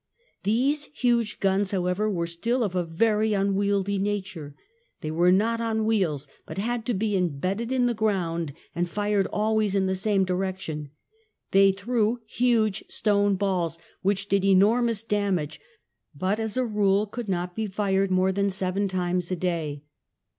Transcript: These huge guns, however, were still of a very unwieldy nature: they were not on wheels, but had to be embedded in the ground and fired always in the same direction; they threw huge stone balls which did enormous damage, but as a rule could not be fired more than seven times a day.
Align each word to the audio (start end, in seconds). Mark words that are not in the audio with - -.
These 0.41 0.85
huge 0.95 1.39
guns, 1.39 1.69
however, 1.69 2.09
were 2.09 2.25
still 2.25 2.63
of 2.63 2.73
a 2.73 2.83
very 2.83 3.33
unwieldy 3.35 3.99
nature: 3.99 4.55
they 5.01 5.11
were 5.11 5.31
not 5.31 5.61
on 5.61 5.85
wheels, 5.85 6.27
but 6.47 6.57
had 6.57 6.87
to 6.87 6.95
be 6.95 7.15
embedded 7.15 7.71
in 7.71 7.85
the 7.85 7.93
ground 7.93 8.51
and 8.73 8.89
fired 8.89 9.27
always 9.27 9.75
in 9.75 9.85
the 9.85 9.93
same 9.95 10.25
direction; 10.25 10.89
they 11.51 11.71
threw 11.71 12.21
huge 12.25 12.83
stone 12.89 13.35
balls 13.35 13.77
which 14.01 14.27
did 14.27 14.43
enormous 14.43 15.03
damage, 15.03 15.61
but 16.15 16.39
as 16.39 16.57
a 16.57 16.65
rule 16.65 17.05
could 17.05 17.29
not 17.29 17.55
be 17.55 17.67
fired 17.67 18.09
more 18.09 18.31
than 18.31 18.49
seven 18.49 18.87
times 18.87 19.29
a 19.29 19.35
day. 19.35 19.83